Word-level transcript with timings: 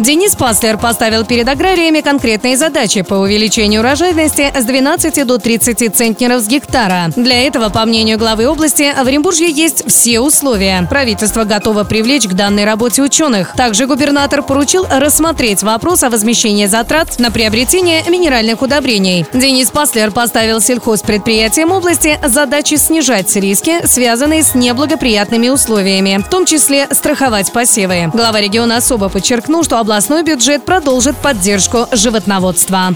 Денис 0.00 0.34
Паслер 0.34 0.78
поставил 0.78 1.26
перед 1.26 1.46
аграриями 1.46 2.00
конкретные 2.00 2.56
задачи 2.56 3.02
по 3.02 3.16
увеличению 3.16 3.82
урожайности 3.82 4.50
с 4.58 4.64
12 4.64 5.26
до 5.26 5.36
30 5.36 5.94
центнеров 5.94 6.40
с 6.40 6.48
гектара. 6.48 7.10
Для 7.16 7.46
этого, 7.46 7.68
по 7.68 7.84
мнению 7.84 8.16
главы 8.18 8.48
области, 8.48 8.94
в 8.94 9.06
Оренбурге 9.06 9.50
есть 9.50 9.84
все 9.86 10.20
условия. 10.20 10.86
Правительство 10.88 11.44
готово 11.44 11.84
привлечь 11.84 12.26
к 12.26 12.32
данной 12.32 12.64
работе 12.64 13.02
ученых. 13.02 13.52
Также 13.52 13.86
губернатор 13.86 14.42
поручил 14.42 14.86
рассмотреть 14.90 15.62
вопрос 15.62 16.02
о 16.02 16.08
возмещении 16.08 16.64
затрат 16.64 17.18
на 17.18 17.30
приобретение 17.30 18.02
минеральных 18.08 18.62
удобрений. 18.62 19.26
Денис 19.34 19.70
Паслер 19.70 20.12
поставил 20.12 20.62
сельхозпредприятиям 20.62 21.72
области 21.72 22.18
задачи 22.26 22.76
снижать 22.76 23.36
риски, 23.36 23.86
связанные 23.86 24.44
с 24.44 24.54
неблагоприятными 24.54 25.50
условиями, 25.50 26.22
в 26.24 26.30
том 26.30 26.46
числе 26.46 26.88
страховать 26.90 27.52
посевы. 27.52 28.10
Глава 28.14 28.40
региона 28.40 28.78
особо 28.78 29.10
подчеркнул, 29.10 29.62
что 29.62 29.78
областной 29.90 30.22
бюджет 30.22 30.64
продолжит 30.64 31.16
поддержку 31.16 31.88
животноводства. 31.90 32.94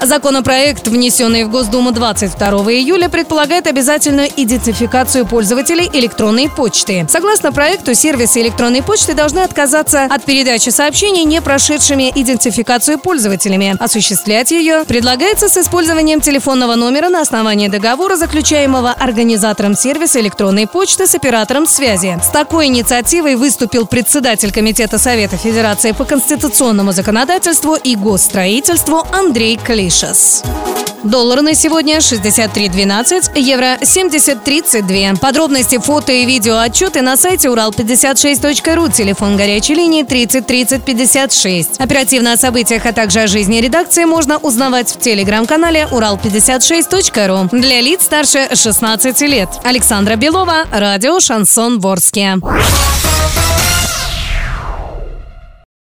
Законопроект, 0.00 0.88
внесенный 0.88 1.44
в 1.44 1.50
Госдуму 1.50 1.92
22 1.92 2.48
июля, 2.72 3.08
предполагает 3.08 3.66
обязательную 3.66 4.28
идентификацию 4.36 5.26
пользователей 5.26 5.90
электронной 5.92 6.48
почты. 6.48 7.06
Согласно 7.08 7.52
проекту, 7.52 7.94
сервисы 7.94 8.40
электронной 8.40 8.82
почты 8.82 9.14
должны 9.14 9.40
отказаться 9.40 10.04
от 10.04 10.24
передачи 10.24 10.70
сообщений, 10.70 11.24
не 11.24 11.40
прошедшими 11.40 12.12
идентификацию 12.14 12.98
пользователями. 12.98 13.76
Осуществлять 13.78 14.50
ее 14.50 14.84
предлагается 14.86 15.48
с 15.48 15.56
использованием 15.56 16.20
телефонного 16.20 16.74
номера 16.74 17.08
на 17.08 17.20
основании 17.20 17.68
договора, 17.68 18.16
заключаемого 18.16 18.92
организатором 18.92 19.74
сервиса 19.74 20.20
электронной 20.20 20.66
почты 20.66 21.06
с 21.06 21.14
оператором 21.14 21.66
связи. 21.66 22.18
С 22.22 22.28
такой 22.28 22.66
инициативой 22.66 23.36
выступил 23.36 23.86
председатель 23.86 24.52
Комитета 24.52 24.98
Совета 24.98 25.36
Федерации 25.36 25.92
по 25.92 26.04
конституционному 26.04 26.92
законодательству 26.92 27.74
и 27.74 27.96
госстроительству 27.96 29.06
Андрей 29.12 29.56
Клишес. 29.94 30.42
Доллар 31.04 31.42
на 31.42 31.54
сегодня 31.54 31.98
63.12, 31.98 33.38
евро 33.38 33.76
70.32. 33.80 35.18
Подробности, 35.20 35.78
фото 35.78 36.12
и 36.12 36.24
видео 36.24 36.58
отчеты 36.58 37.02
на 37.02 37.16
сайте 37.16 37.48
урал56.ру, 37.48 38.88
телефон 38.88 39.36
горячей 39.36 39.74
линии 39.74 40.02
30 40.02 40.46
30 40.46 40.82
56. 40.82 41.80
Оперативно 41.80 42.32
о 42.32 42.36
событиях, 42.36 42.86
а 42.86 42.92
также 42.92 43.20
о 43.20 43.26
жизни 43.26 43.58
редакции 43.60 44.04
можно 44.04 44.38
узнавать 44.38 44.90
в 44.90 44.98
телеграм-канале 44.98 45.86
урал56.ру 45.92 47.56
для 47.56 47.80
лиц 47.80 48.02
старше 48.02 48.48
16 48.54 49.20
лет. 49.22 49.48
Александра 49.62 50.16
Белова, 50.16 50.64
радио 50.72 51.20
«Шансон 51.20 51.78
Ворске». 51.78 52.38